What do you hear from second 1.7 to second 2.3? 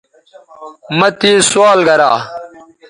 گرا